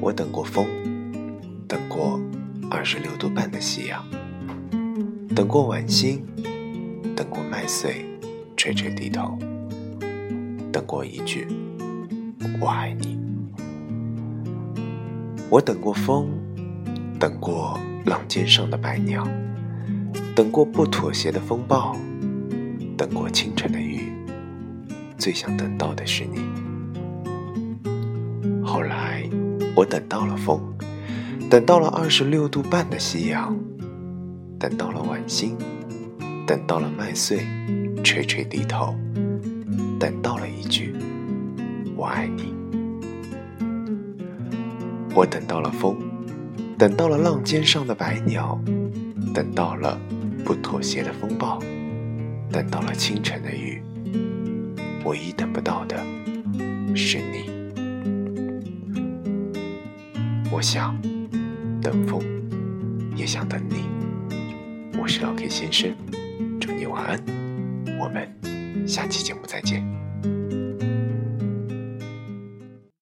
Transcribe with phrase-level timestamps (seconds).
[0.00, 0.66] 我等过风，
[1.66, 2.20] 等过
[2.70, 4.04] 二十六度半的夕阳，
[5.34, 6.22] 等过晚星，
[7.16, 8.04] 等过麦穗
[8.56, 9.38] 垂垂低头，
[10.70, 11.46] 等过一句
[12.60, 13.18] “我爱你”。
[15.48, 16.28] 我等过风，
[17.18, 19.26] 等过浪尖上的白鸟，
[20.34, 21.96] 等过不妥协的风暴，
[22.96, 24.12] 等过清晨的雨。
[25.16, 26.63] 最想等到的是你。
[29.76, 30.60] 我等到了风，
[31.50, 33.56] 等到了二十六度半的夕阳，
[34.58, 35.56] 等到了晚星，
[36.46, 37.44] 等到了麦穗
[38.04, 38.94] 垂垂低头，
[39.98, 40.94] 等到了一句
[41.96, 42.54] “我爱你”。
[45.12, 45.96] 我等到了风，
[46.78, 48.60] 等到了浪尖上的白鸟，
[49.34, 49.98] 等到了
[50.44, 51.58] 不妥协的风暴，
[52.50, 53.82] 等到了清晨的雨。
[55.04, 55.96] 唯一等不到的
[56.94, 57.53] 是你。
[60.50, 60.96] 我想
[61.80, 62.22] 等风，
[63.16, 63.88] 也想等你。
[64.98, 65.92] 我是老 K 先生，
[66.60, 67.20] 祝你晚安。
[67.98, 68.28] 我们
[68.86, 70.03] 下期节目再见。